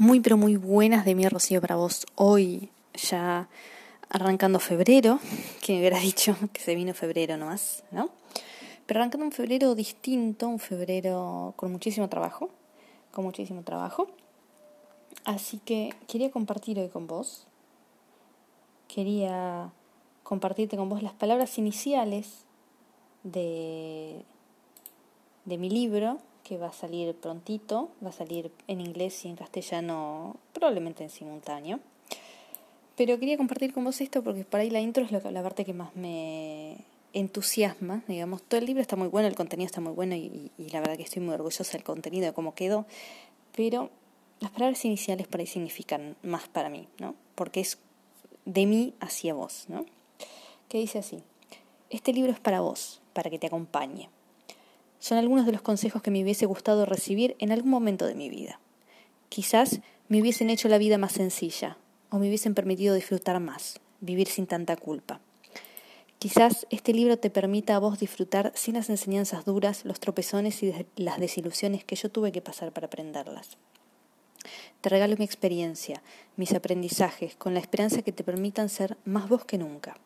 [0.00, 2.06] Muy pero muy buenas de mi Rocío para vos.
[2.14, 3.50] Hoy ya
[4.08, 5.20] arrancando febrero,
[5.60, 8.08] que me hubiera dicho que se vino febrero nomás, ¿no?
[8.86, 12.48] Pero arrancando un febrero distinto, un febrero con muchísimo trabajo,
[13.12, 14.06] con muchísimo trabajo.
[15.26, 17.46] Así que quería compartir hoy con vos,
[18.88, 19.70] quería
[20.22, 22.46] compartirte con vos las palabras iniciales
[23.22, 24.24] de,
[25.44, 26.20] de mi libro
[26.50, 31.10] que va a salir prontito, va a salir en inglés y en castellano probablemente en
[31.10, 31.78] simultáneo.
[32.96, 35.72] Pero quería compartir con vos esto porque por ahí la intro es la parte que
[35.72, 36.78] más me
[37.12, 40.80] entusiasma, digamos, todo el libro está muy bueno, el contenido está muy bueno y, la
[40.80, 42.84] verdad que estoy muy orgullosa del contenido, de cómo quedó,
[43.54, 43.88] pero
[44.40, 47.14] las palabras iniciales por ahí significan más para mí, ¿no?
[47.36, 47.78] Porque es
[48.44, 49.86] de mí hacia vos, ¿no?
[50.68, 51.22] Que dice así,
[51.90, 54.08] este libro es para vos, para que te acompañe,
[55.00, 58.30] son algunos de los consejos que me hubiese gustado recibir en algún momento de mi
[58.30, 58.60] vida.
[59.28, 61.78] Quizás me hubiesen hecho la vida más sencilla,
[62.10, 65.20] o me hubiesen permitido disfrutar más, vivir sin tanta culpa.
[66.18, 70.74] Quizás este libro te permita a vos disfrutar sin las enseñanzas duras, los tropezones y
[70.96, 73.56] las desilusiones que yo tuve que pasar para aprenderlas.
[74.82, 76.02] Te regalo mi experiencia,
[76.36, 79.96] mis aprendizajes, con la esperanza que te permitan ser más vos que nunca,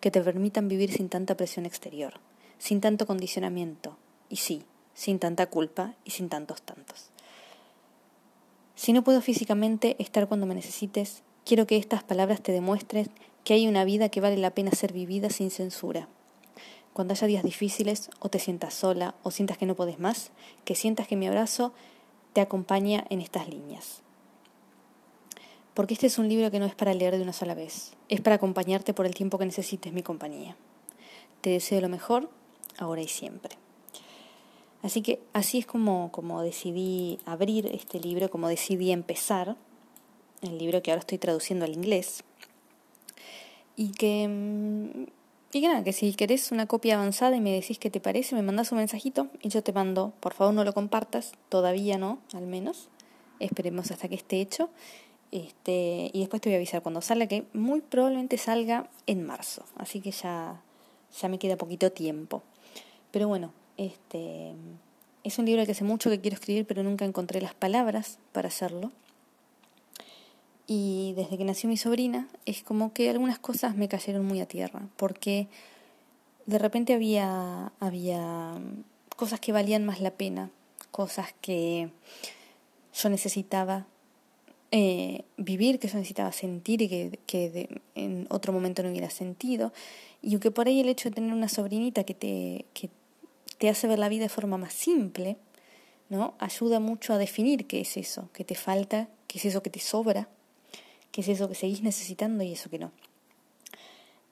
[0.00, 2.14] que te permitan vivir sin tanta presión exterior,
[2.58, 3.96] sin tanto condicionamiento,
[4.28, 7.10] y sí, sin tanta culpa y sin tantos tantos.
[8.74, 13.08] Si no puedo físicamente estar cuando me necesites, quiero que estas palabras te demuestren
[13.44, 16.08] que hay una vida que vale la pena ser vivida sin censura.
[16.92, 20.30] Cuando haya días difíciles, o te sientas sola, o sientas que no puedes más,
[20.64, 21.72] que sientas que mi abrazo
[22.32, 24.02] te acompaña en estas líneas.
[25.74, 28.20] Porque este es un libro que no es para leer de una sola vez, es
[28.20, 30.56] para acompañarte por el tiempo que necesites mi compañía.
[31.40, 32.30] Te deseo lo mejor,
[32.78, 33.56] ahora y siempre.
[34.86, 39.56] Así que así es como, como decidí abrir este libro, como decidí empezar
[40.42, 42.22] el libro que ahora estoy traduciendo al inglés.
[43.74, 45.06] Y que, mm,
[45.52, 48.36] y que nada, que si querés una copia avanzada y me decís qué te parece,
[48.36, 52.20] me mandás un mensajito y yo te mando, por favor no lo compartas, todavía no,
[52.32, 52.88] al menos.
[53.40, 54.70] Esperemos hasta que esté hecho.
[55.32, 59.64] Este, y después te voy a avisar cuando salga, que muy probablemente salga en marzo.
[59.74, 60.62] Así que ya,
[61.20, 62.44] ya me queda poquito tiempo.
[63.10, 64.52] Pero bueno, este,
[65.24, 68.48] es un libro que hace mucho que quiero escribir, pero nunca encontré las palabras para
[68.48, 68.92] hacerlo.
[70.66, 74.46] Y desde que nació mi sobrina, es como que algunas cosas me cayeron muy a
[74.46, 75.48] tierra, porque
[76.46, 78.54] de repente había, había
[79.16, 80.50] cosas que valían más la pena,
[80.90, 81.90] cosas que
[82.94, 83.86] yo necesitaba
[84.72, 89.72] eh, vivir, que yo necesitaba sentir y que, que en otro momento no hubiera sentido.
[90.22, 92.90] Y que por ahí el hecho de tener una sobrinita que te, que
[93.58, 95.36] te hace ver la vida de forma más simple,
[96.08, 96.34] ¿no?
[96.38, 99.80] Ayuda mucho a definir qué es eso, qué te falta, qué es eso que te
[99.80, 100.28] sobra,
[101.10, 102.92] qué es eso que seguís necesitando y eso que no.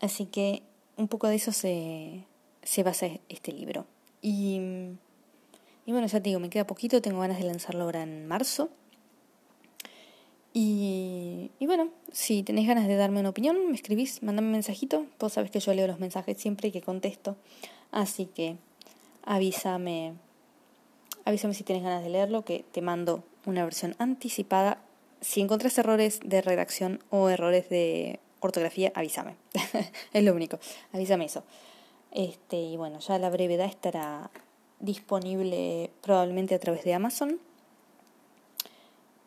[0.00, 0.62] Así que
[0.96, 2.24] un poco de eso se,
[2.62, 3.86] se basa este libro.
[4.20, 4.58] Y,
[5.86, 8.70] bueno, ya te digo, me queda poquito, tengo ganas de lanzarlo ahora en marzo.
[10.52, 15.06] Y, y, bueno, si tenéis ganas de darme una opinión, me escribís, mandame un mensajito.
[15.18, 17.36] Vos sabés que yo leo los mensajes siempre y que contesto.
[17.90, 18.56] Así que
[19.24, 20.14] avísame,
[21.24, 24.78] avísame si tienes ganas de leerlo, que te mando una versión anticipada.
[25.20, 29.36] Si encuentras errores de redacción o errores de ortografía, avísame.
[30.12, 30.58] es lo único,
[30.92, 31.44] avísame eso.
[32.12, 34.30] Este, y bueno, ya la brevedad estará
[34.80, 37.40] disponible probablemente a través de Amazon.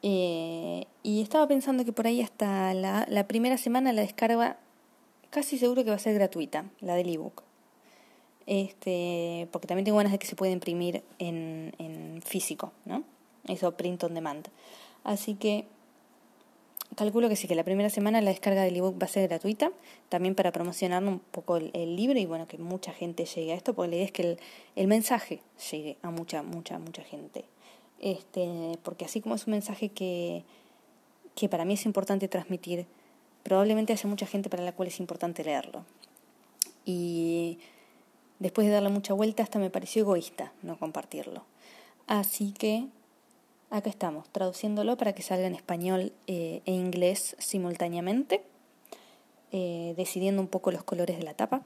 [0.04, 4.58] Eh, y estaba pensando que por ahí hasta la, la primera semana la descarga
[5.32, 7.47] casi seguro que va a ser gratuita, la del ebook
[8.48, 13.04] este, porque también tengo ganas de que se pueda imprimir en, en físico, ¿no?
[13.48, 14.48] Eso, print on demand.
[15.04, 15.66] Así que
[16.96, 19.72] calculo que sí, que la primera semana la descarga del ebook va a ser gratuita,
[20.10, 23.74] también para promocionar un poco el, libro y bueno, que mucha gente llegue a esto,
[23.74, 24.40] porque la idea es que el,
[24.76, 25.42] el mensaje
[25.72, 27.46] llegue a mucha, mucha, mucha gente.
[28.00, 30.44] Este, porque así como es un mensaje que,
[31.36, 32.86] que para mí es importante transmitir,
[33.44, 35.84] probablemente haya mucha gente para la cual es importante leerlo.
[36.86, 37.60] Y
[38.40, 41.44] Después de darle mucha vuelta, hasta me pareció egoísta no compartirlo.
[42.06, 42.88] Así que
[43.70, 48.44] acá estamos, traduciéndolo para que salga en español eh, e inglés simultáneamente,
[49.52, 51.64] eh, decidiendo un poco los colores de la tapa,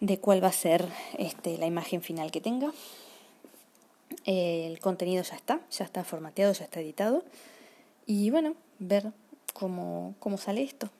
[0.00, 0.88] de cuál va a ser
[1.18, 2.72] este, la imagen final que tenga.
[4.26, 7.24] el contenido ya está, ya está formateado, ya está editado.
[8.06, 9.12] Y bueno, ver
[9.52, 10.90] cómo, cómo sale esto.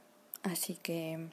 [0.43, 1.29] Así que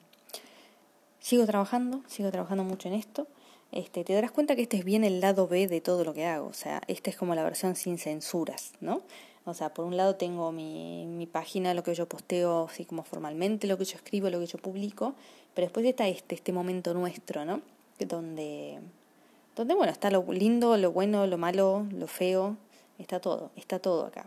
[1.32, 3.26] sigo trabajando, sigo trabajando mucho en esto.
[3.70, 6.26] Este, te darás cuenta que este es bien el lado B de todo lo que
[6.26, 9.00] hago, o sea, esta es como la versión sin censuras, ¿no?
[9.46, 13.66] O sea, por un lado tengo mi, página, lo que yo posteo así como formalmente,
[13.66, 15.14] lo que yo escribo, lo que yo publico,
[15.54, 17.62] pero después está este, este momento nuestro, ¿no?
[17.98, 18.80] Donde,
[19.56, 22.58] donde, bueno, está lo lindo, lo bueno, lo malo, lo feo,
[22.98, 24.26] está todo, está todo acá.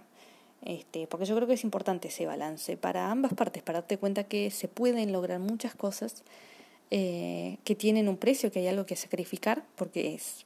[0.63, 4.23] Este, porque yo creo que es importante ese balance para ambas partes, para darte cuenta
[4.23, 6.23] que se pueden lograr muchas cosas
[6.91, 10.45] eh, que tienen un precio, que hay algo que sacrificar, porque es,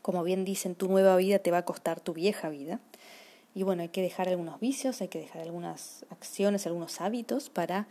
[0.00, 2.80] como bien dicen, tu nueva vida te va a costar tu vieja vida.
[3.54, 7.86] Y bueno, hay que dejar algunos vicios, hay que dejar algunas acciones, algunos hábitos para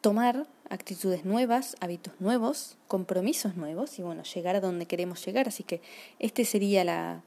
[0.00, 5.48] tomar actitudes nuevas, hábitos nuevos, compromisos nuevos y bueno, llegar a donde queremos llegar.
[5.48, 5.80] Así que
[6.18, 7.22] este sería la,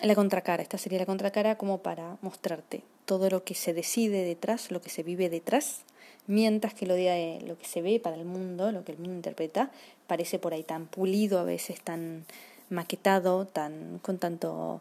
[0.00, 4.70] la contracara, esta sería la contracara como para mostrarte todo lo que se decide detrás,
[4.70, 5.82] lo que se vive detrás,
[6.26, 9.14] mientras que lo, de, lo que se ve para el mundo, lo que el mundo
[9.14, 9.70] interpreta,
[10.06, 12.24] parece por ahí tan pulido, a veces tan
[12.70, 14.80] maquetado, tan con tanto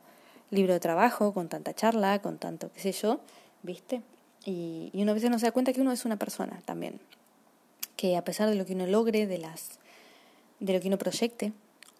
[0.51, 3.19] libro de trabajo, con tanta charla, con tanto qué sé yo,
[3.61, 4.01] ¿viste?
[4.45, 6.99] Y, y uno a veces no se da cuenta que uno es una persona también,
[7.95, 9.79] que a pesar de lo que uno logre, de las
[10.59, 11.51] de lo que uno proyecte,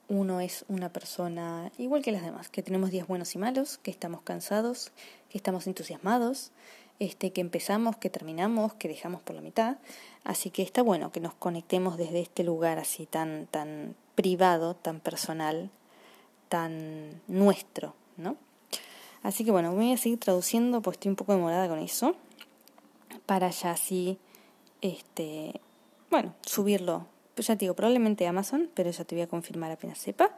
[0.08, 3.92] uno es una persona igual que las demás, que tenemos días buenos y malos, que
[3.92, 4.92] estamos cansados,
[5.30, 6.52] que estamos entusiasmados,
[7.00, 9.78] este, que empezamos, que terminamos, que dejamos por la mitad.
[10.24, 15.00] Así que está bueno que nos conectemos desde este lugar así tan, tan privado, tan
[15.00, 15.70] personal,
[16.50, 18.38] tan nuestro, ¿no?
[19.24, 22.16] Así que bueno, voy a seguir traduciendo, pues estoy un poco demorada con eso,
[23.26, 24.18] para ya así,
[24.82, 25.62] este,
[26.10, 27.08] bueno, subirlo.
[27.34, 30.38] Pues ya te digo, probablemente Amazon, pero ya te voy a confirmar apenas sepa.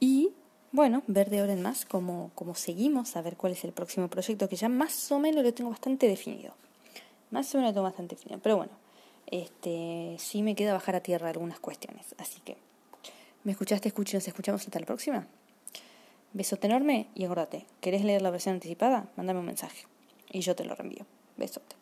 [0.00, 0.32] Y
[0.72, 4.08] bueno, ver de ahora en más cómo, cómo seguimos, a ver cuál es el próximo
[4.08, 6.54] proyecto, que ya más o menos lo tengo bastante definido.
[7.30, 8.40] Más o menos lo tengo bastante definido.
[8.42, 8.72] Pero bueno,
[9.26, 12.14] este sí me queda bajar a tierra algunas cuestiones.
[12.18, 12.56] Así que,
[13.44, 13.88] ¿me escuchaste?
[13.88, 15.26] Escucha nos escuchamos hasta la próxima.
[16.32, 19.08] Besote enorme y acuérdate, ¿querés leer la versión anticipada?
[19.16, 19.86] Mándame un mensaje
[20.30, 21.04] y yo te lo reenvío.
[21.36, 21.76] Besote.